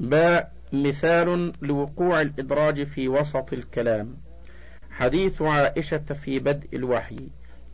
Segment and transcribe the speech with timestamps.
[0.00, 4.16] باء مثال لوقوع الإدراج في وسط الكلام.
[4.90, 7.28] حديث عائشة في بدء الوحي.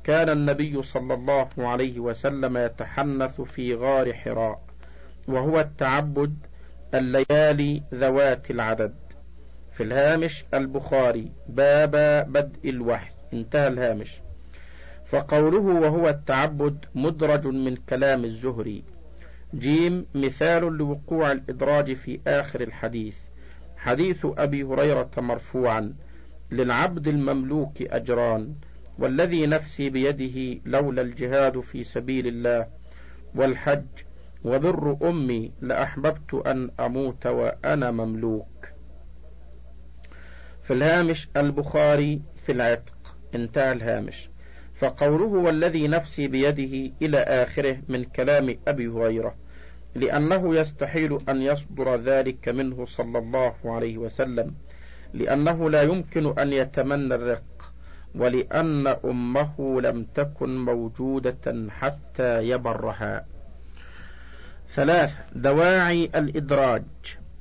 [0.04, 4.62] كان النبي صلى الله عليه وسلم يتحنث في غار حراء
[5.28, 6.36] وهو التعبد
[6.94, 8.94] الليالي ذوات العدد.
[9.72, 11.90] في الهامش البخاري باب
[12.32, 13.12] بدء الوحي.
[13.32, 14.12] انتهى الهامش.
[15.06, 18.84] فقوله وهو التعبد مدرج من كلام الزهري.
[19.54, 23.16] جيم مثال لوقوع الإدراج في آخر الحديث.
[23.76, 25.94] حديث أبي هريرة مرفوعا
[26.50, 28.54] للعبد المملوك أجران
[28.98, 32.66] والذي نفسي بيده لولا الجهاد في سبيل الله
[33.34, 33.86] والحج
[34.44, 38.68] وبر أمي لأحببت أن أموت وأنا مملوك.
[40.62, 43.16] في الهامش البخاري في العتق.
[43.34, 44.30] انتهى الهامش.
[44.78, 49.34] فقوله والذي نفسي بيده إلى آخره من كلام أبي هريرة
[49.94, 54.54] لأنه يستحيل أن يصدر ذلك منه صلى الله عليه وسلم
[55.14, 57.72] لأنه لا يمكن أن يتمنى الرق
[58.14, 63.26] ولأن أمه لم تكن موجودة حتى يبرها.
[64.70, 66.84] ثلاثة دواعي الإدراج.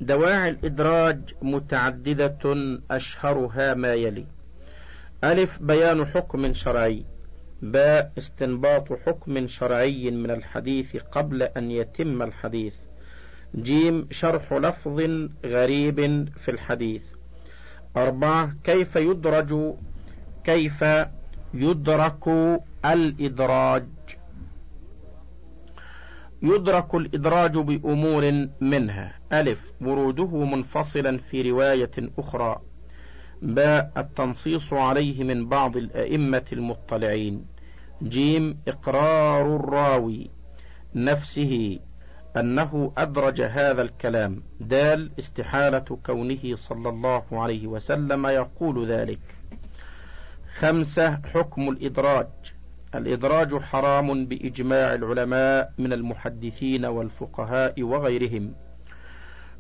[0.02, 2.40] دواعي الإدراج متعددة
[2.92, 4.26] أشهرها ما يلي.
[5.24, 7.06] ألف بيان حكم شرعي.
[7.62, 12.76] باء استنباط حكم شرعي من الحديث قبل أن يتم الحديث.
[13.56, 15.02] جيم شرح لفظ
[15.46, 17.04] غريب في الحديث.
[17.98, 19.74] أربعة كيف يدرج
[20.44, 20.86] كيف
[21.54, 22.28] يدرك
[22.86, 23.86] الإدراج؟
[26.42, 29.20] يدرك الإدراج بأمور منها.
[29.34, 32.62] ألف وروده منفصلا في رواية أخرى.
[33.42, 37.46] باء التنصيص عليه من بعض الأئمة المطلعين.
[38.04, 40.30] جيم إقرار الراوي
[40.96, 41.80] نفسه
[42.38, 44.44] أنه أدرج هذا الكلام.
[44.60, 49.20] دال استحالة كونه صلى الله عليه وسلم يقول ذلك.
[50.58, 52.28] خمسة حكم الإدراج.
[52.96, 58.56] الإدراج حرام بإجماع العلماء من المحدثين والفقهاء وغيرهم.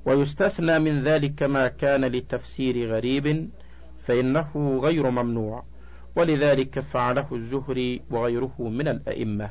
[0.05, 3.49] ويستثنى من ذلك ما كان لتفسير غريب
[4.07, 5.63] فإنه غير ممنوع.
[6.16, 9.50] ولذلك فعله الزهري وغيره من الأئمة.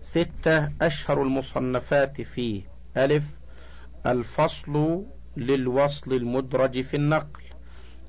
[0.00, 2.62] ستة أشهر المصنفات فيه.
[2.96, 3.24] ألف.
[4.06, 5.04] الفصل
[5.36, 7.42] للوصل المدرج في النقل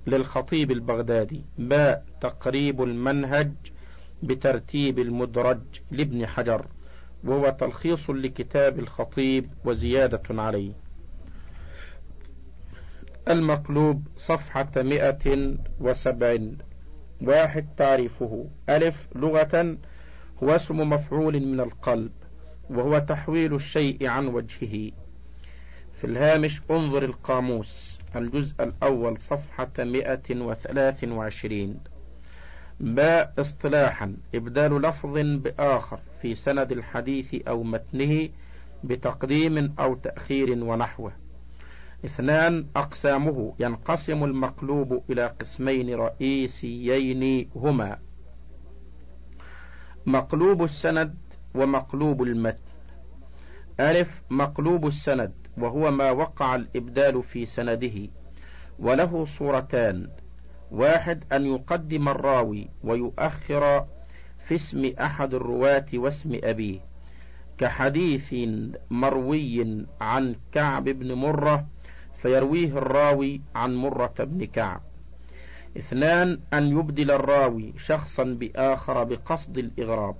[0.08, 1.46] للخطيب البغدادي.
[1.58, 3.52] باء تقريب المنهج
[4.24, 5.62] بترتيب المدرج
[5.92, 6.66] لابن حجر.
[7.24, 10.74] وهو تلخيص لكتاب الخطيب وزيادة عليه.
[13.30, 16.58] المقلوب صفحة مئة وسبعين.
[17.22, 18.50] واحد تعريفه.
[18.70, 19.78] ألف لغة
[20.44, 22.12] هو اسم مفعول من القلب
[22.70, 24.92] وهو تحويل الشيء عن وجهه.
[25.94, 31.80] في الهامش انظر القاموس الجزء الأول صفحة مئة وثلاث وعشرين.
[32.80, 38.30] باء اصطلاحا إبدال لفظ بآخر في سند الحديث أو متنه
[38.84, 41.14] بتقديم أو تأخير ونحوه.
[42.06, 47.97] اثنان أقسامه ينقسم المقلوب إلى قسمين رئيسيين هما.
[50.06, 51.16] مقلوب السند
[51.56, 52.63] ومقلوب المتن.
[53.79, 58.09] ألف مقلوب السند وهو ما وقع الإبدال في سنده.
[58.79, 60.09] وله صورتان.
[60.72, 63.85] واحد أن يقدم الراوي ويؤخر
[64.47, 66.79] في اسم أحد الرواة واسم أبيه.
[67.57, 68.35] كحديث
[68.91, 71.66] مروي عن كعب بن مرة
[72.22, 74.82] فيرويه الراوي عن مرة بن كعب.
[75.78, 80.16] اثنان أن يبدل الراوي شخصا بآخر بقصد الإغراب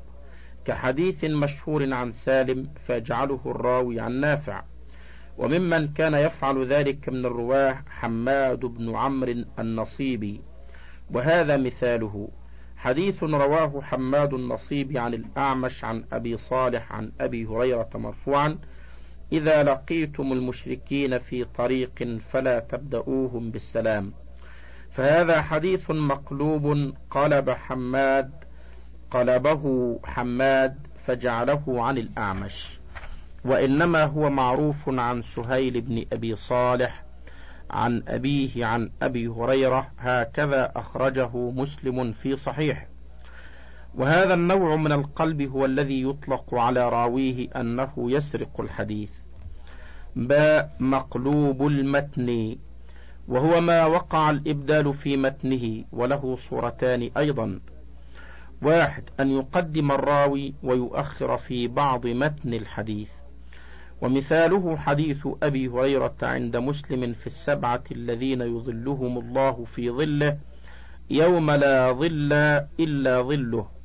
[0.66, 4.64] كحديث مشهور عن سالم فيجعله الراوي عن نافع.
[5.38, 10.42] وممن كان يفعل ذلك من الرواة حماد بن عمرو النصيبي.
[11.12, 12.30] وهذا مثاله.
[12.78, 18.58] حديث رواه حماد النصيبي عن الأعمش عن أبي صالح عن أبي هريرة مرفوعا
[19.32, 24.14] إذا لقيتم المشركين في طريق فلا تبدؤوهم بالسلام.
[24.92, 28.32] فهذا حديث مقلوب قلب حماد
[29.12, 32.80] قلبه حماد فجعله عن الأعمش.
[33.46, 37.04] وإنما هو معروف عن سهيل بن أبي صالح
[37.70, 42.91] عن أبيه عن أبي هريرة هكذا أخرجه مسلم في صحيح.
[43.96, 49.12] وهذا النوع من القلب هو الذي يطلق على راويه أنه يسرق الحديث.
[50.16, 52.56] باء مقلوب المتن
[53.28, 57.60] وهو ما وقع الإبدال في متنه وله صورتان أيضا.
[58.62, 63.10] واحد أن يقدم الراوي ويؤخر في بعض متن الحديث.
[64.02, 70.38] ومثاله حديث أبي هريرة عند مسلم في السبعة الذين يظلهم الله في ظله
[71.10, 72.34] يوم لا ظل
[72.80, 73.81] إلا ظله.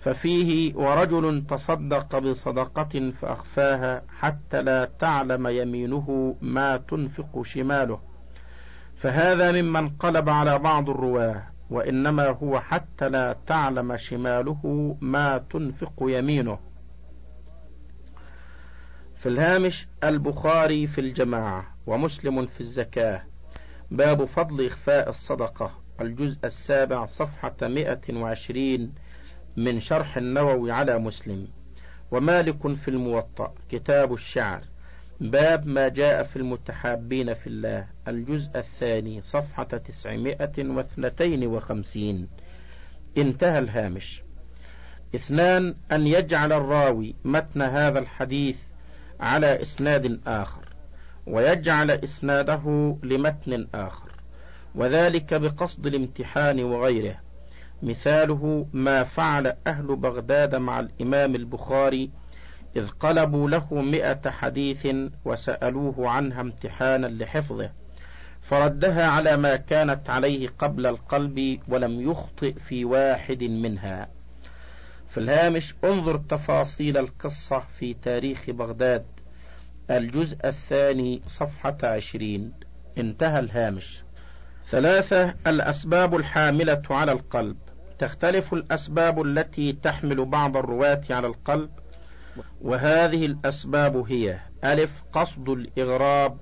[0.00, 8.00] ففيه ورجل تصدق بصدقة فأخفاها حتى لا تعلم يمينه ما تنفق شماله.
[8.96, 16.58] فهذا ممن قلب على بعض الرواة وإنما هو حتى لا تعلم شماله ما تنفق يمينه.
[19.16, 23.22] في الهامش البخاري في الجماعة ومسلم في الزكاة.
[23.90, 25.70] باب فضل إخفاء الصدقة
[26.00, 28.92] الجزء السابع صفحة 120
[29.56, 31.48] من شرح النووي على مسلم.
[32.10, 34.64] ومالك في الموطأ كتاب الشعر.
[35.20, 42.28] باب ما جاء في المتحابين في الله الجزء الثاني صفحة تسعمائة واثنتين وخمسين.
[43.18, 44.22] انتهى الهامش.
[45.14, 48.58] اثنان أن يجعل الراوي متن هذا الحديث
[49.20, 50.68] على إسناد آخر
[51.26, 54.10] ويجعل إسناده لمتن آخر
[54.74, 57.29] وذلك بقصد الامتحان وغيره.
[57.82, 62.10] مثاله ما فعل أهل بغداد مع الإمام البخاري
[62.76, 64.88] إذ قلبوا له مئة حديث
[65.24, 67.70] وسألوه عنها امتحانا لحفظه
[68.42, 74.08] فردها على ما كانت عليه قبل القلب ولم يخطئ في واحد منها.
[75.08, 79.04] في الهامش انظر تفاصيل القصة في تاريخ بغداد.
[79.90, 82.52] الجزء الثاني صفحة عشرين.
[82.98, 84.02] انتهى الهامش.
[84.68, 87.56] ثلاثة الأسباب الحاملة على القلب.
[88.00, 91.70] تختلف الأسباب التي تحمل بعض الرواة على القلب
[92.60, 96.36] وهذه الأسباب هي ألف قصد الإغراب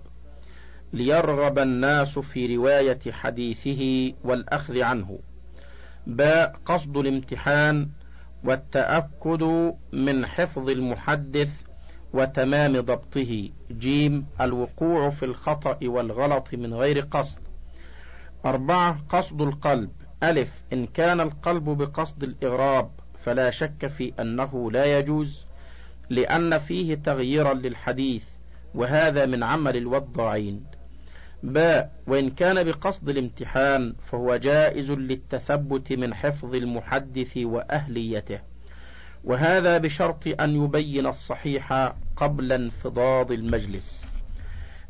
[0.93, 5.19] ليرغب الناس في رواية حديثه والأخذ عنه
[6.07, 7.89] باء قصد الامتحان
[8.45, 11.51] والتأكد من حفظ المحدث
[12.13, 17.39] وتمام ضبطه جيم الوقوع في الخطأ والغلط من غير قصد
[18.45, 19.91] أربعة قصد القلب
[20.23, 25.45] ألف إن كان القلب بقصد الإغراب فلا شك في أنه لا يجوز
[26.11, 28.25] لأن فيه تغييرا للحديث
[28.75, 30.65] وهذا من عمل الوضاعين.
[31.43, 38.41] باء وإن كان بقصد الامتحان فهو جائز للتثبت من حفظ المحدث وأهليته.
[39.25, 44.05] وهذا بشرط أن يبين الصحيح قبل انفضاض المجلس.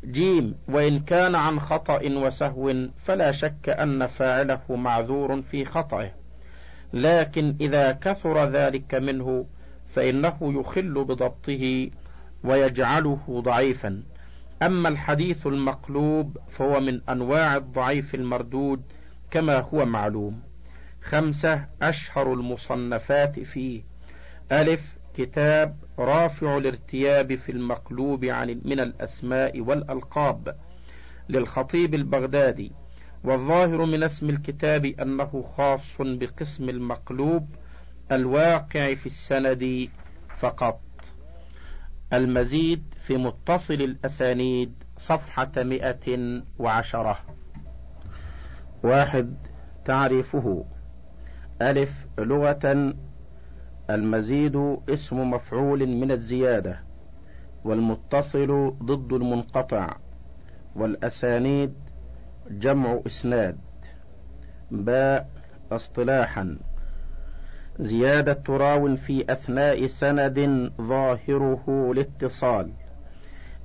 [0.05, 6.11] جيم وإن كان عن خطأ وسهو فلا شك أن فاعله معذور في خطأه.
[6.93, 9.45] لكن إذا كثر ذلك منه
[9.95, 11.89] فإنه يخل بضبطه
[12.43, 14.03] ويجعله ضعيفا.
[14.61, 18.81] أما الحديث المقلوب فهو من أنواع الضعيف المردود
[19.31, 20.41] كما هو معلوم.
[21.01, 23.83] خمسة أشهر المصنفات فيه.
[24.51, 30.55] ألف كتاب رافع الارتياب في المقلوب عن من الأسماء والألقاب
[31.29, 32.71] للخطيب البغدادي
[33.23, 37.55] والظاهر من اسم الكتاب أنه خاص بقسم المقلوب
[38.11, 39.89] الواقع في السند
[40.37, 40.81] فقط.
[42.13, 47.19] المزيد في متصل الأسانيد صفحة مئة وعشرة.
[48.83, 49.37] واحد
[49.85, 50.65] تعريفه.
[51.61, 52.93] ألف لغة
[53.89, 56.79] المزيد اسم مفعول من الزيادة
[57.63, 59.95] والمتصل ضد المنقطع
[60.75, 61.73] والأسانيد
[62.49, 63.57] جمع إسناد.
[64.71, 65.29] باء
[65.71, 66.57] اصطلاحا.
[67.79, 72.71] زيادة راو في أثناء سند ظاهره الاتصال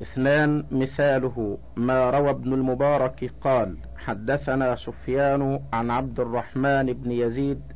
[0.02, 1.58] اثنان مثاله.
[1.76, 7.73] ما روى ابن المبارك قال حدثنا سفيان عن عبد الرحمن بن يزيد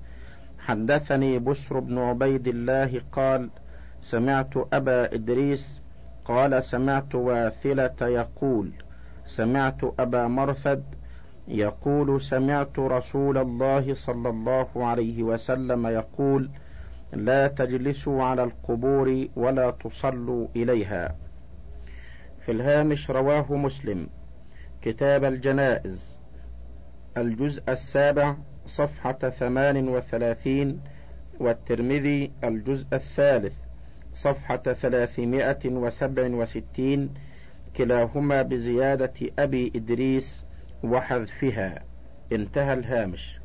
[0.68, 3.50] حدثني بشر بن عبيد الله قال
[4.02, 5.80] سمعت أبا إدريس
[6.24, 8.72] قال سمعت واثلة يقول
[9.26, 10.82] سمعت أبا مرثد
[11.48, 16.50] يقول سمعت رسول الله صلى الله عليه وسلم يقول
[17.12, 21.16] لا تجلسوا على القبور ولا تصلوا إليها.
[22.40, 24.08] في الهامش رواه مسلم
[24.82, 26.18] كتاب الجنائز
[27.16, 28.36] الجزء السابع
[28.68, 30.80] صفحة ثمان وثلاثين
[31.40, 33.52] والترمذي الجزء الثالث
[34.14, 37.14] صفحة ثلاثمائة وسبع وستين
[37.76, 40.44] كلاهما بزيادة أبي إدريس
[40.84, 41.84] وحذفها.
[42.32, 43.38] انتهى الهامش.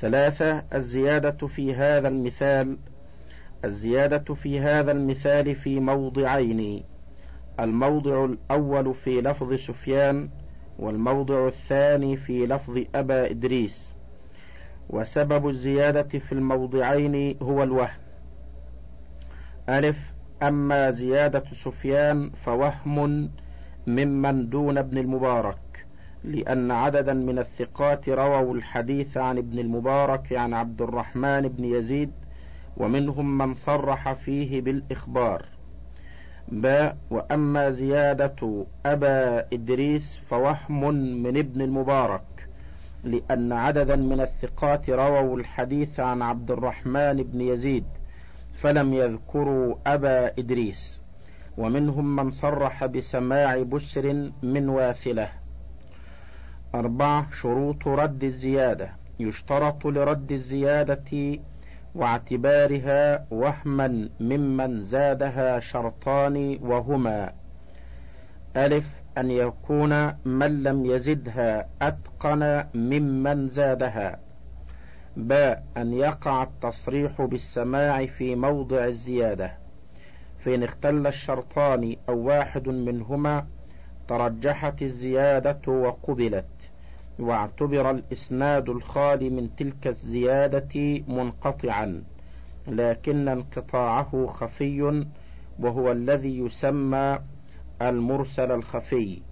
[0.00, 2.76] ثلاثة الزيادة في هذا المثال
[3.64, 6.84] الزيادة في هذا المثال في موضعين
[7.60, 10.28] الموضع الأول في لفظ سفيان
[10.78, 13.94] والموضع الثاني في لفظ أبا إدريس.
[14.90, 18.00] وسبب الزيادة في الموضعين هو الوهم.
[19.68, 20.12] ألف
[20.42, 23.30] أما زيادة سفيان فوهم
[23.86, 25.86] ممن دون ابن المبارك
[26.24, 32.12] لأن عددا من الثقات رووا الحديث عن ابن المبارك عن عبد الرحمن بن يزيد
[32.76, 35.44] ومنهم من صرح فيه بالإخبار.
[36.48, 42.48] باء وأما زيادة أبا إدريس فوهم من ابن المبارك
[43.04, 47.84] لأن عددا من الثقات رووا الحديث عن عبد الرحمن بن يزيد
[48.54, 51.00] فلم يذكروا أبا إدريس
[51.58, 55.28] ومنهم من صرح بسماع بشر من واثلة.
[56.74, 61.38] أربعة شروط رد الزيادة يشترط لرد الزيادة
[61.94, 67.32] واعتبارها وهما ممن زادها شرطان وهما.
[68.56, 74.18] ألف أن يكون من لم يزدها أتقن ممن زادها.
[75.16, 79.58] باء أن يقع التصريح بالسماع في موضع الزيادة.
[80.44, 83.46] فإن اختل الشرطان أو واحد منهما
[84.08, 86.70] ترجحت الزيادة وقبلت.
[87.18, 92.04] واعتبر الإسناد الخالي من تلك الزيادة منقطعا
[92.68, 95.04] لكن انقطاعه خفي
[95.58, 97.18] وهو الذي يسمى
[97.82, 99.22] المرسل الخفي.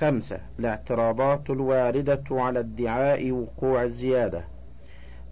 [0.00, 4.44] خمسة الاعتراضات الواردة على ادعاء وقوع الزيادة.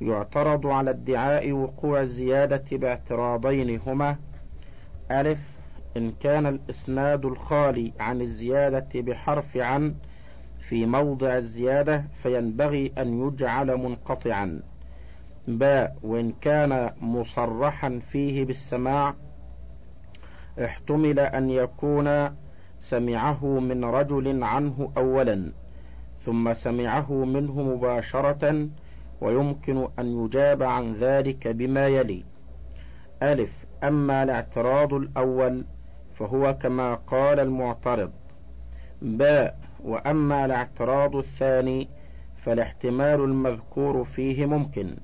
[0.01, 4.17] يعترض على ادعاء وقوع الزيادة باعتراضين هما
[5.11, 5.39] ألف
[5.97, 9.95] إن كان الإسناد الخالي عن الزيادة بحرف عن
[10.69, 14.61] في موضع الزيادة فينبغي أن يجعل منقطعا.
[15.49, 19.15] باء وإن كان مصرحا فيه بالسماع
[20.65, 22.31] احتمل أن يكون
[22.79, 25.53] سمعه من رجل عنه أولا
[26.25, 28.69] ثم سمعه منه مباشرة
[29.21, 32.25] ويمكن أن يجاب عن ذلك بما يلي.
[33.23, 35.65] ألف أما الاعتراض الأول
[36.15, 38.13] فهو كما قال المعترض.
[39.03, 41.89] باء وأما الاعتراض الثاني
[42.37, 44.97] فالاحتمال المذكور فيه ممكن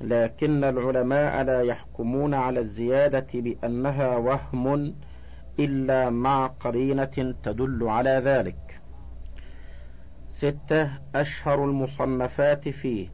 [0.00, 4.94] لكن العلماء لا يحكمون على الزيادة بأنها وهم
[5.58, 8.80] إلا مع قرينة تدل على ذلك.
[10.30, 13.08] ستة أشهر المصنفات فيه.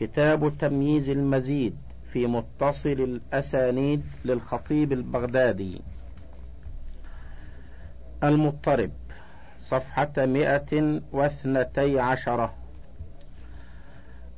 [0.00, 1.76] كتاب تمييز المزيد
[2.12, 5.82] في متصل الأسانيد للخطيب البغدادي.
[8.24, 8.90] المضطرب.
[9.70, 12.54] صفحة مئة واثنتي عشرة.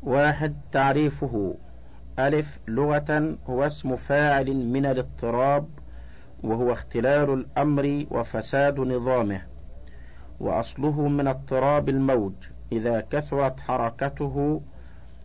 [0.02, 1.54] واحد تعريفه.
[2.18, 5.68] ألف لغة هو اسم فاعل من الاضطراب
[6.42, 9.42] وهو اختلال الأمر وفساد نظامه.
[10.40, 12.32] وأصله من اضطراب الموج
[12.73, 14.61] إذا كثرت حركته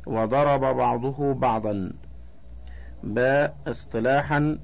[0.07, 1.93] وضرب بعضه بعضا.
[3.03, 4.59] باء اصطلاحا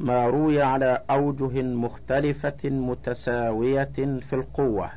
[0.00, 3.92] ما روي على أوجه مختلفة متساوية
[4.28, 4.90] في القوة.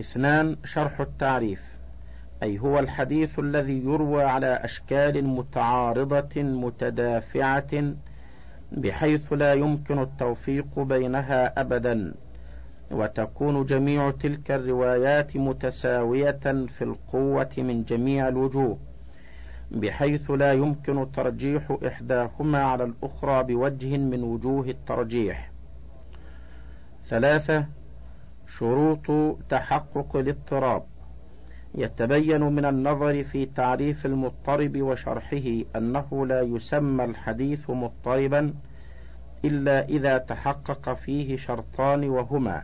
[0.00, 1.62] اثنان شرح التعريف.
[2.42, 7.94] أي هو الحديث الذي يروى على أشكال متعارضة متدافعة
[8.72, 12.14] بحيث لا يمكن التوفيق بينها أبدا
[12.90, 18.78] وتكون جميع تلك الروايات متساوية في القوة من جميع الوجوه.
[19.70, 25.50] بحيث لا يمكن ترجيح إحداهما على الأخرى بوجه من وجوه الترجيح.
[27.04, 27.66] ثلاثة
[28.46, 30.82] شروط تحقق الاضطراب.
[31.74, 38.54] يتبين من النظر في تعريف المضطرب وشرحه أنه لا يسمى الحديث مضطربا
[39.44, 42.62] إلا إذا تحقق فيه شرطان وهما.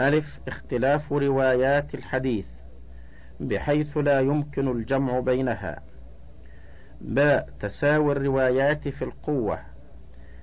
[0.00, 2.46] ألف اختلاف روايات الحديث.
[3.42, 5.82] بحيث لا يمكن الجمع بينها.
[7.00, 9.58] باء تساوي الروايات في القوة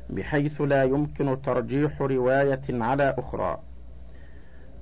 [0.10, 3.60] بحيث لا يمكن ترجيح رواية على أخرى.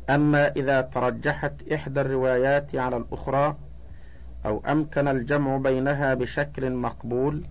[0.09, 3.55] أما إذا ترجحت إحدى الروايات على الأخرى
[4.45, 7.43] أو أمكن الجمع بينها بشكل مقبول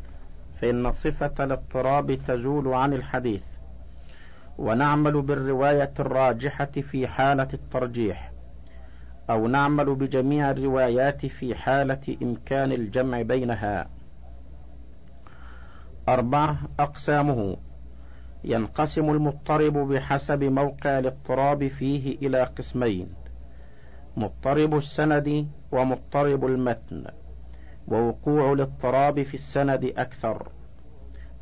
[0.60, 3.42] فإن صفة الاضطراب تزول عن الحديث.
[4.58, 8.35] ونعمل بالرواية الراجحة في حالة الترجيح.
[9.30, 13.88] أو نعمل بجميع الروايات في حالة إمكان الجمع بينها.
[16.08, 17.56] أربعة أقسامه.
[18.44, 23.08] ينقسم المضطرب بحسب موقع الاضطراب فيه إلى قسمين
[24.16, 27.04] مضطرب السند ومضطرب المتن
[27.88, 30.48] ووقوع الاضطراب في السند أكثر.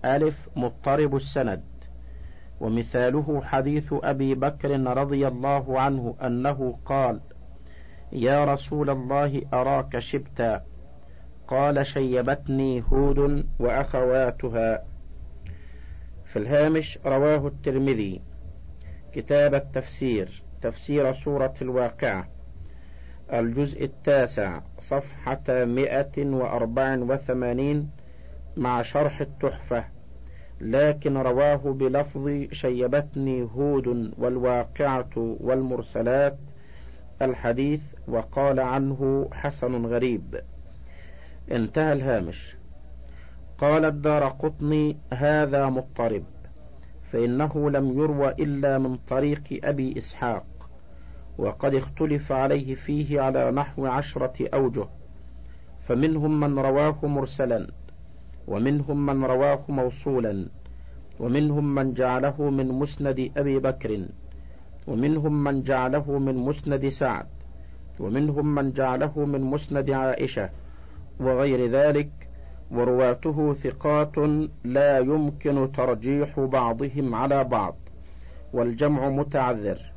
[0.04, 1.62] ألف مضطرب السند.
[2.60, 7.20] ومثاله حديث أبي بكر رضي الله عنه أنه قال
[8.14, 10.64] يا رسول الله أراك شبتا؟
[11.48, 14.84] قال شيبتني هود وأخواتها.
[16.24, 18.20] في الهامش رواه الترمذي.
[19.12, 22.28] كتاب التفسير تفسير سورة الواقعة.
[23.32, 27.90] الجزء التاسع صفحة مئة وأربع وثمانين
[28.56, 29.84] مع شرح التحفة.
[30.60, 36.38] لكن رواه بلفظ شيبتني هود والواقعة والمرسلات.
[37.22, 40.40] الحديث وقال عنه حسن غريب.
[41.52, 42.56] انتهى الهامش.
[43.58, 46.24] قال الدار قطني هذا مضطرب
[47.12, 50.46] فإنه لم يروى إلا من طريق أبي إسحاق
[51.38, 54.86] وقد اختلف عليه فيه على نحو عشرة أوجه
[55.88, 57.66] فمنهم من رواه مرسلا
[58.48, 60.48] ومنهم من رواه موصولا
[61.20, 64.06] ومنهم من جعله من مسند أبي بكر
[64.86, 67.26] ومنهم من جعله من مسند سعد.
[68.00, 70.50] ومنهم من جعله من مسند عائشة
[71.20, 72.10] وغير ذلك
[72.70, 74.18] ورواته ثقات
[74.64, 77.76] لا يمكن ترجيح بعضهم على بعض
[78.52, 79.92] والجمع متعذر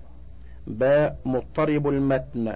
[0.68, 2.56] باء مضطرب المتن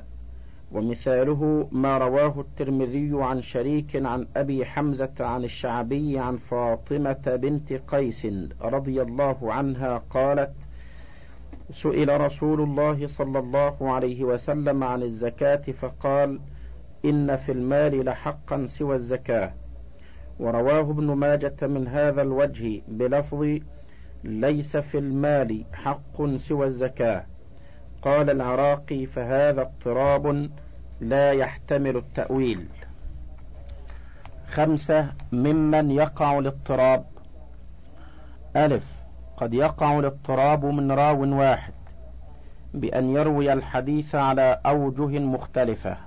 [0.71, 8.27] ومثاله ما رواه الترمذي عن شريك عن أبي حمزة عن الشعبي عن فاطمة بنت قيس
[8.61, 10.51] رضي الله عنها قالت
[11.71, 16.39] سئل رسول الله صلى الله عليه وسلم عن الزكاة فقال
[17.05, 19.53] إن في المال لحقا سوى الزكاة.
[20.39, 23.59] ورواه ابن ماجة من هذا الوجه بلفظ
[24.23, 27.25] ليس في المال حق سوى الزكاة.
[28.01, 30.49] قال العراقي فهذا اضطراب
[31.01, 32.67] لا يحتمل التأويل.
[34.47, 37.05] خمسة ممن يقع الاضطراب.
[38.55, 39.00] ألف
[39.41, 41.73] قد يقع الاضطراب من راو واحد
[42.73, 45.97] بأن يروي الحديث على أوجه مختلفة.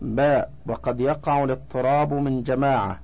[0.00, 3.00] باء وقد يقع الاضطراب من جماعة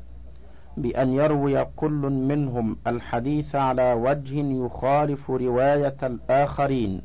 [0.76, 2.00] بأن يروي كل
[2.30, 7.02] منهم الحديث على وجه يخالف رواية الآخرين.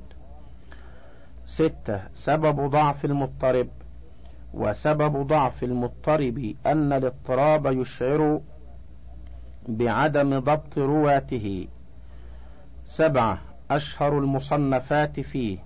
[1.46, 3.68] ستة سبب ضعف المضطرب
[4.54, 8.42] وسبب ضعف المضطرب أن الاضطراب يشعر
[9.68, 11.68] بعدم ضبط رواته.
[12.86, 15.58] سبعة أشهر المصنفات فيه.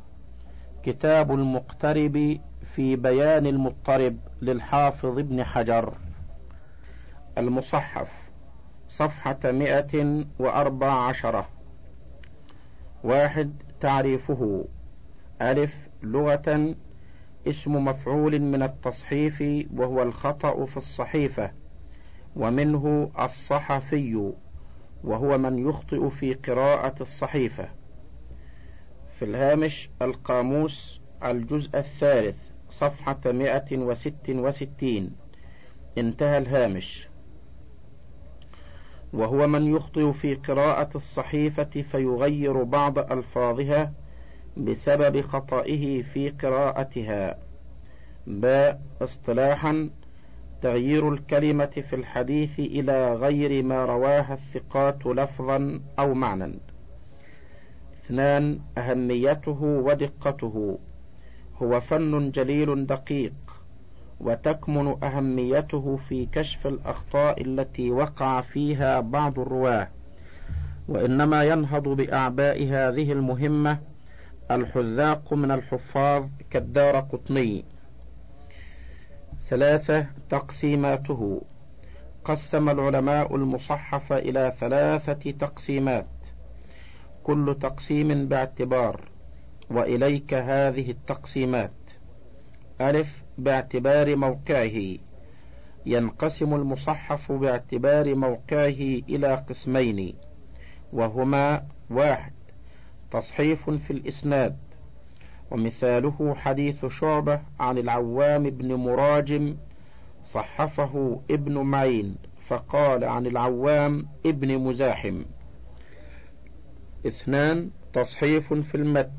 [0.83, 2.39] كتاب المقترب
[2.75, 5.93] في بيان المضطرب للحافظ ابن حجر.
[7.37, 8.29] المصحف
[8.87, 11.49] صفحة مئة وأربع عشرة
[13.03, 14.65] واحد تعريفه.
[15.41, 16.75] ألف لغة.
[17.47, 19.43] اسم مفعول من التصحيف
[19.75, 21.51] وهو الخطأ في الصحيفة.
[22.35, 24.33] ومنه الصحفي.
[25.03, 27.69] وهو من يخطئ في قراءة الصحيفة.
[29.19, 32.37] في الهامش القاموس الجزء الثالث
[32.69, 35.11] صفحة مئة وست وستين.
[35.97, 37.07] انتهى الهامش.
[39.13, 43.93] وهو من يخطئ في قراءة الصحيفة فيغير بعض ألفاظها
[44.57, 47.37] بسبب خطئه في قراءتها.
[48.27, 49.89] باء اصطلاحا
[50.61, 56.59] تغيير الكلمة في الحديث إلى غير ما رواها الثقات لفظا أو معنى
[58.09, 60.79] اثنان أهميته ودقته.
[61.61, 63.33] هو فن جليل دقيق
[64.19, 69.87] وتكمن أهميته في كشف الأخطاء التي وقع فيها بعض الرواة.
[70.87, 73.79] وإنما ينهض بأعباء هذه المهمة
[74.51, 77.65] الحذاق من الحفاظ كالدار قطني.
[79.49, 81.41] ثلاثة تقسيماته.
[82.25, 86.07] قسم العلماء المصحف إلى ثلاثة تقسيمات.
[87.23, 89.09] كل تقسيم باعتبار
[89.71, 91.71] وإليك هذه التقسيمات.
[92.81, 94.97] ألف باعتبار موقعه.
[95.85, 100.15] ينقسم المصحف باعتبار موقعه إلى قسمين
[100.93, 102.33] وهما واحد
[103.11, 104.68] تصحيف في الإسناد.
[105.51, 109.57] ومثاله حديث شعبة عن العوام بن مراجم
[110.25, 112.15] صحفه ابن معين
[112.47, 115.21] فقال عن العوام ابن مزاحم.
[117.07, 119.11] اثنان تصحيف في المتن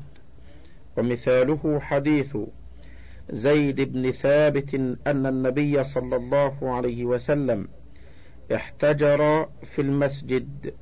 [0.97, 2.37] ومثاله حديث
[3.29, 4.73] زيد بن ثابت
[5.07, 7.67] أن النبي صلى الله عليه وسلم
[8.55, 10.73] احتجر في المسجد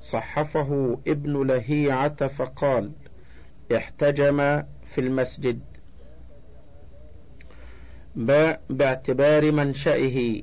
[0.00, 2.92] صحفه ابن لهيعة فقال
[3.76, 5.60] احتجم في المسجد.
[8.16, 10.42] باء باعتبار منشئه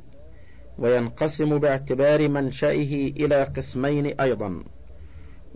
[0.77, 4.63] وينقسم باعتبار منشئه إلى قسمين أيضا.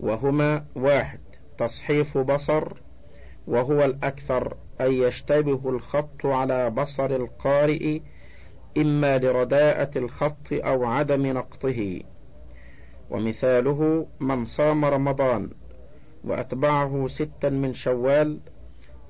[0.00, 1.20] وهما واحد
[1.58, 2.72] تصحيف بصر
[3.46, 8.00] وهو الأكثر أن يشتبه الخط على بصر القارئ
[8.78, 12.00] إما لرداءة الخط أو عدم نقطه.
[13.10, 15.50] ومثاله من صام رمضان
[16.24, 18.40] وأتبعه ستا من شوال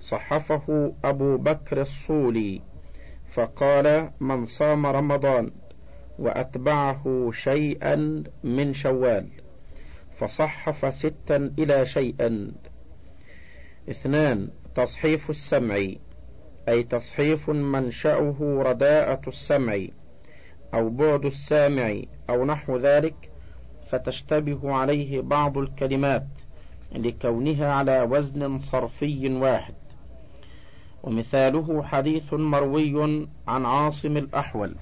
[0.07, 2.63] صحفه أبو بكر الصولي
[3.35, 5.51] فقال من صام رمضان
[6.19, 9.29] وأتبعه شيئا من شوال
[10.19, 12.53] فصحف ستا إلى شيئا.
[13.91, 15.87] اثنان تصحيف السمع
[16.69, 19.87] أي تصحيف منشأه رداءة السمع
[20.75, 23.31] أو بعد السامع أو نحو ذلك
[23.91, 26.27] فتشتبه عليه بعض الكلمات
[26.95, 29.75] لكونها على وزن صرفي واحد.
[31.07, 34.75] ومثاله حديث مروي عن عاصم الأحول.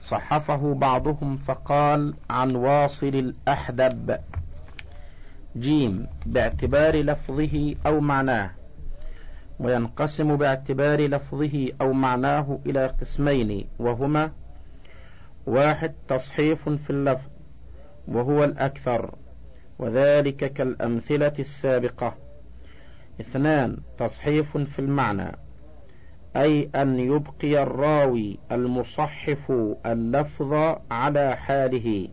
[0.00, 4.18] صحفه بعضهم فقال عن واصل الأحدب.
[5.56, 8.50] جيم باعتبار لفظه أو معناه
[9.60, 14.32] وينقسم باعتبار لفظه أو معناه إلى قسمين وهما
[15.46, 17.30] واحد تصحيف في اللفظ
[18.08, 19.14] وهو الأكثر
[19.78, 22.25] وذلك كالأمثلة السابقة.
[23.20, 25.32] اثنان تصحيف في المعنى.
[26.36, 29.52] أي أن يبقي الراوي المصحف
[29.86, 32.08] اللفظ على حاله.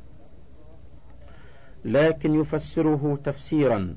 [1.86, 3.96] لكن يفسره تفسيرا.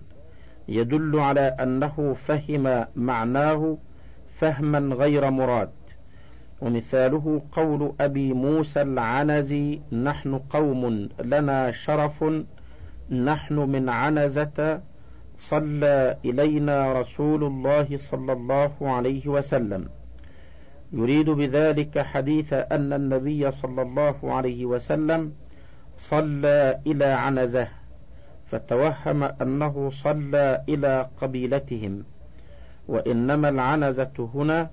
[0.69, 3.79] يدل على أنه فهم معناه
[4.38, 5.71] فهما غير مراد.
[6.61, 12.25] ومثاله قول أبي موسى العنزي نحن قوم لنا شرف
[13.11, 14.81] نحن من عنزة.
[15.38, 19.88] صلى إلينا رسول الله صلى الله عليه وسلم.
[20.92, 25.33] يريد بذلك حديث أن النبي صلى الله عليه وسلم
[25.99, 27.68] صلى إلى عنزة
[28.46, 32.05] فتوهم أنه صلى إلى قبيلتهم.
[32.88, 34.70] وإنما العنزة هنا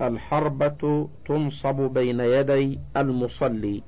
[0.00, 3.82] الحربة تنصب بين يدي المصلي.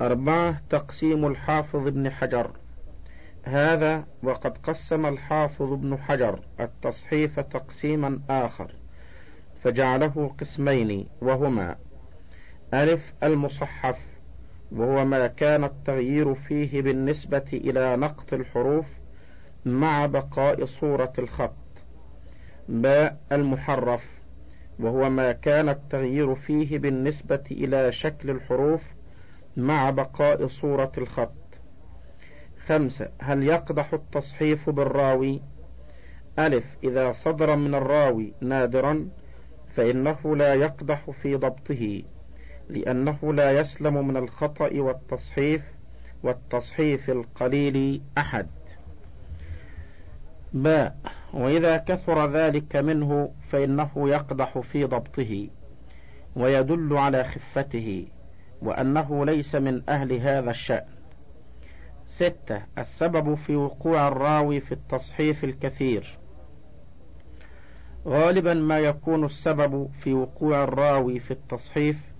[0.00, 2.50] أربعة تقسيم الحافظ ابن حجر.
[3.44, 8.74] هذا وقد قسم الحافظ ابن حجر التصحيف تقسيما آخر
[9.62, 11.76] فجعله قسمين وهما
[12.74, 13.98] ألف المصحف
[14.72, 18.94] وهو ما كان التغيير فيه بالنسبة إلى نقط الحروف
[19.64, 21.54] مع بقاء صورة الخط
[22.68, 24.04] باء المحرف
[24.78, 28.84] وهو ما كان التغيير فيه بالنسبة إلى شكل الحروف
[29.56, 31.41] مع بقاء صورة الخط.
[32.66, 33.08] خمسة.
[33.18, 35.42] هل يقدح التصحيف بالراوي؟
[36.38, 36.64] ألف.
[36.84, 39.08] إذا صدر من الراوي نادرا
[39.76, 42.02] فإنه لا يقدح في ضبطه
[42.68, 45.62] لأنه لا يسلم من الخطأ والتصحيف
[46.22, 48.46] والتصحيف القليل أحد.
[50.52, 50.96] باء
[51.34, 55.48] وإذا كثر ذلك منه فإنه يقدح في ضبطه
[56.36, 58.06] ويدل على خفته
[58.62, 61.01] وأنه ليس من أهل هذا الشأن.
[62.16, 66.18] ستة السبب في وقوع الراوي في التصحيف الكثير.
[68.06, 72.12] غالبا ما يكون السبب في وقوع الراوي في التصحيف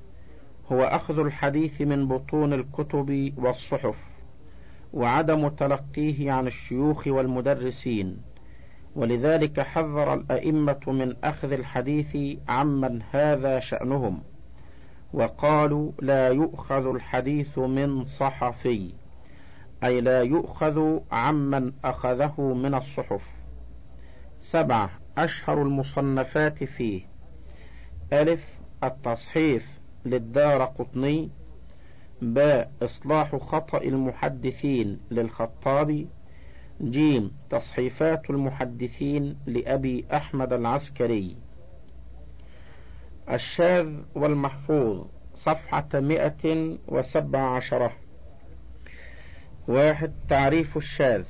[0.73, 3.97] هو أخذ الحديث من بطون الكتب والصحف
[4.93, 8.23] وعدم تلقيه عن الشيوخ والمدرسين.
[8.97, 14.23] ولذلك حذر الأئمة من أخذ الحديث عمن هذا شأنهم
[15.13, 19.02] وقالوا لا يؤخذ الحديث من صحفي.
[19.85, 23.37] أي لا يؤخذ عمن أخذه من الصحف.
[24.41, 27.03] سبعة أشهر المصنفات فيه.
[28.13, 28.45] ألف
[28.85, 31.31] التصحيف للدار قطني.
[32.23, 36.09] باء إصلاح خطأ المحدثين للخطابي
[36.83, 41.37] جيم تصحيفات المحدثين لأبي أحمد العسكري.
[43.31, 47.93] الشاذ والمحفوظ صفحة مئة وسبع عشرة
[49.69, 51.25] واحد تعريف الشاذ.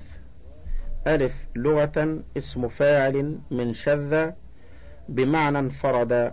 [1.06, 4.30] ألف لغة اسم فاعل من شذ
[5.08, 6.32] بمعنى انفرد.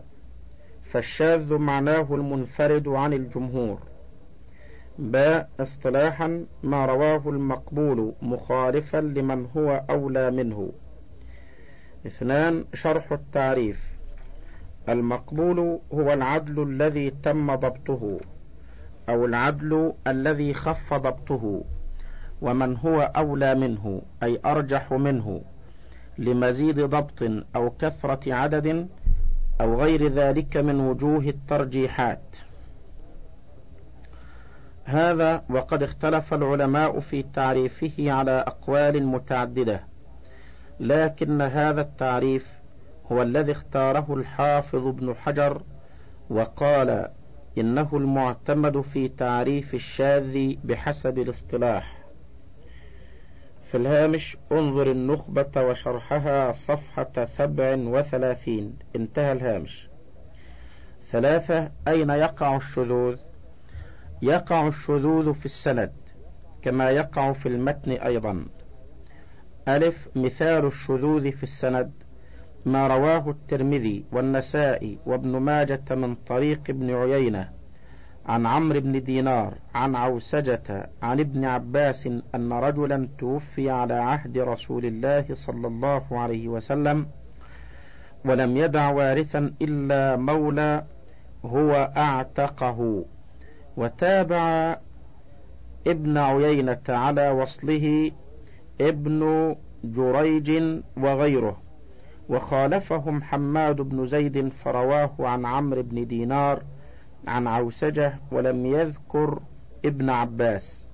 [0.92, 3.80] فالشاذ معناه المنفرد عن الجمهور.
[5.00, 10.72] باء اصطلاحا ما رواه المقبول مخالفا لمن هو أولى منه.
[12.08, 14.00] اثنان شرح التعريف.
[14.90, 18.20] المقبول هو العدل الذي تم ضبطه
[19.10, 21.64] أو العدل الذي خف ضبطه.
[22.42, 25.42] ومن هو أولى منه أي أرجح منه
[26.18, 28.88] لمزيد ضبط أو كثرة عدد
[29.62, 32.36] أو غير ذلك من وجوه الترجيحات.
[34.86, 39.84] هذا وقد اختلف العلماء في تعريفه على أقوال متعددة
[40.80, 42.48] لكن هذا التعريف
[43.12, 45.62] هو الذي اختاره الحافظ ابن حجر
[46.30, 47.08] وقال
[47.58, 51.99] إنه المعتمد في تعريف الشاذ بحسب الاصطلاح.
[53.72, 58.78] في الهامش انظر النخبة وشرحها صفحة سبع وثلاثين.
[58.96, 59.90] انتهى الهامش.
[61.12, 63.18] ثلاثة أين يقع الشذوذ؟
[64.22, 65.92] يقع الشذوذ في السند
[66.62, 68.46] كما يقع في المتن أيضا.
[69.68, 71.92] ألف مثال الشذوذ في السند
[72.66, 77.59] ما رواه الترمذي والنسائي وابن ماجة من طريق ابن عيينة.
[78.30, 84.86] عن عمرو بن دينار عن عوسجة عن ابن عباس أن رجلا توفي على عهد رسول
[84.86, 87.08] الله صلى الله عليه وسلم
[88.26, 90.84] ولم يدع وارثا إلا مولى
[91.46, 93.06] هو أعتقه
[93.78, 94.78] وتابع
[95.88, 98.12] ابن عيينة على وصله
[98.82, 100.50] ابن جريج
[100.98, 101.58] وغيره
[102.30, 106.64] وخالفهم حماد بن زيد فرواه عن عمرو بن دينار
[107.28, 109.40] عن عوسجة ولم يذكر
[109.86, 110.86] ابن عباس.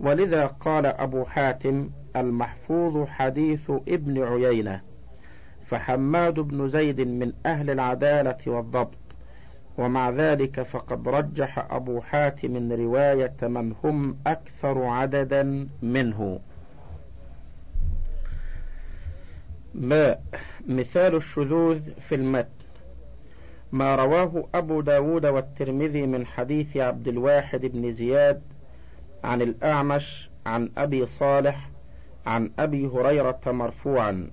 [0.00, 4.80] ولذا قال أبو حاتم المحفوظ حديث ابن عيينة
[5.66, 8.98] فحماد بن زيد من أهل العدالة والضبط
[9.78, 16.40] ومع ذلك فقد رجح أبو حاتم رواية من هم أكثر عددا منه.
[19.74, 20.16] ما
[20.68, 22.63] مثال الشذوذ في المتن؟
[23.72, 28.42] ما رواه أبو داود والترمذي من حديث عبد الواحد بن زياد
[29.24, 31.70] عن الأعمش عن أبي صالح
[32.26, 34.30] عن أبي هريرة مرفوعا.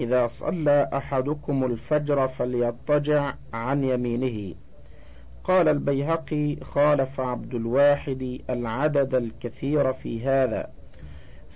[0.00, 4.54] إذا صلى أحدكم الفجر فليضطجع عن يمينه.
[5.44, 10.70] قال البيهقي خالف عبد الواحد العدد الكثير في هذا.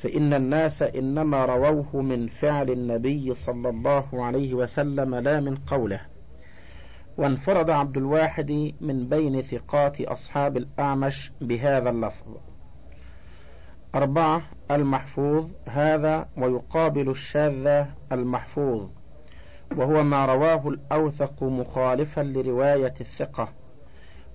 [0.02, 6.13] فإن الناس إنما رووه من فعل النبي صلى الله عليه وسلم لا من قوله.
[7.18, 12.36] وانفرد عبد الواحد من بين ثقات أصحاب الأعمش بهذا اللفظ.
[13.94, 18.88] أربعة المحفوظ هذا ويقابل الشاذ المحفوظ
[19.76, 23.48] وهو ما رواه الأوثق مخالفا لرواية الثقة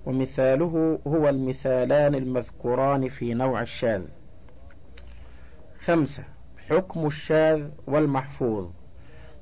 [0.06, 4.02] ومثاله هو المثالان المذكوران في نوع الشاذ.
[5.84, 6.24] خمسة
[6.68, 8.70] حكم الشاذ والمحفوظ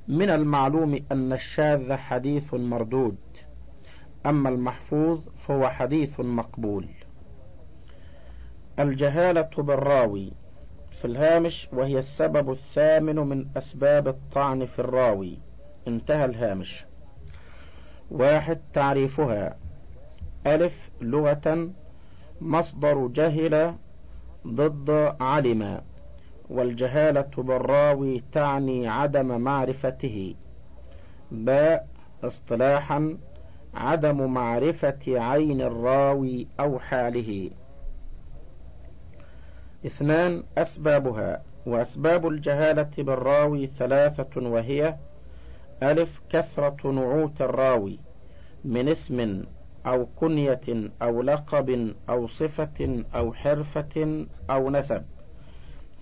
[0.09, 3.17] من المعلوم أن الشاذ حديث مردود.
[4.27, 6.87] أما المحفوظ فهو حديث مقبول.
[8.79, 10.33] الجهالة بالراوي
[10.99, 15.39] في الهامش وهي السبب الثامن من أسباب الطعن في الراوي.
[15.89, 16.85] انتهى الهامش.
[18.11, 19.57] واحد تعريفها.
[20.47, 21.71] ألف لغة.
[22.41, 23.75] مصدر جهل
[24.47, 25.81] ضد علم.
[26.51, 30.35] والجهالة بالراوي تعني عدم معرفته.
[31.31, 31.89] باء
[32.25, 33.19] اصطلاحا.
[33.79, 37.51] عدم معرفة عين الراوي أو حاله.
[39.87, 41.43] اثنان أسبابها.
[41.67, 44.95] وأسباب الجهالة بالراوي ثلاثة وهي
[45.83, 47.99] ألف كثرة نعوت الراوي
[48.65, 49.45] من اسم
[49.87, 55.03] أو كنية أو لقب أو صفة أو حرفة أو نسب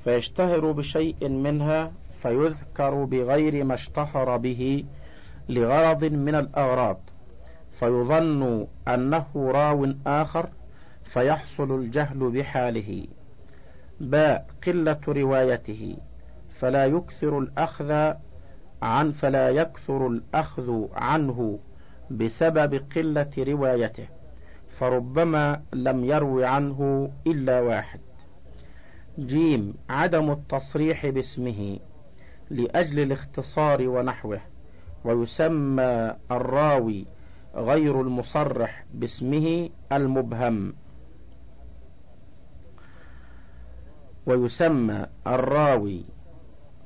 [0.04, 4.84] فيشتهر بشيء منها فيذكر بغير ما اشتهر به
[5.48, 7.00] لغرض من الأغراض.
[7.78, 10.48] فيظن أنه راو آخر
[11.04, 13.06] فيحصل الجهل بحاله.
[14.00, 15.96] باء قلة روايته.
[16.58, 18.12] فلا يكثر الأخذ
[18.82, 21.58] عن فلا يكثر الأخذ عنه
[22.10, 24.08] بسبب قلة روايته.
[24.78, 28.00] فربما لم يروي عنه إلا واحد.
[29.18, 31.78] جيم عدم التصريح باسمه
[32.50, 34.40] لأجل الاختصار ونحوه.
[35.04, 37.06] ويسمى الراوي
[37.56, 40.74] غير المصرح باسمه المبهم.
[44.26, 46.04] ويسمى الراوي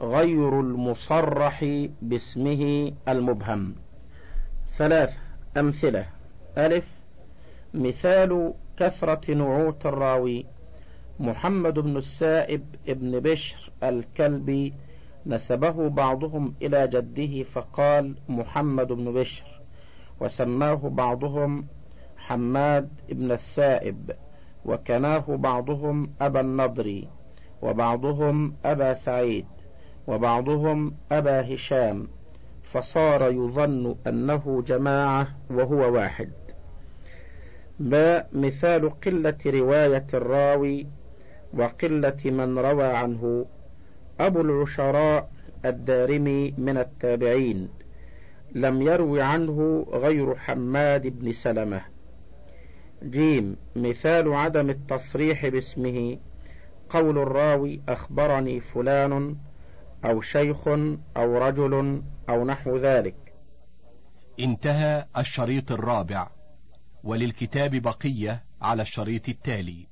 [0.00, 3.74] غير المصرح باسمه المبهم.
[4.78, 5.16] ثلاث
[5.56, 6.06] أمثلة.
[6.58, 6.88] ألف.
[7.74, 10.46] مثال كثرة نعوت الراوي
[11.20, 14.74] محمد بن السائب ابن بشر الكلبي
[15.26, 19.59] نسبه بعضهم إلى جده فقال محمد بن بشر.
[20.20, 21.66] وسماه بعضهم
[22.16, 24.10] حماد بن السائب
[24.64, 27.04] وكناه بعضهم أبا النضر
[27.62, 29.46] وبعضهم أبا سعيد
[30.06, 32.08] وبعضهم أبا هشام
[32.62, 36.30] فصار يظن أنه جماعة وهو واحد.
[37.80, 40.86] باء مثال قلة رواية الراوي
[41.54, 43.46] وقلة من روى عنه
[44.20, 45.30] أبو العشراء
[45.64, 47.68] الدارمي من التابعين.
[48.54, 51.82] لم يروي عنه غير حماد بن سلمة.
[53.04, 56.18] جيم مثال عدم التصريح باسمه.
[56.90, 59.36] قول الراوي أخبرني فلان
[60.04, 60.68] أو شيخ
[61.16, 63.16] أو رجل أو نحو ذلك.
[64.40, 66.28] انتهى الشريط الرابع
[67.04, 69.89] وللكتاب بقية على الشريط التالي.